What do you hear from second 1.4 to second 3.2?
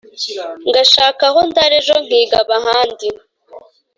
ndaraEjo nkigaba ahandi,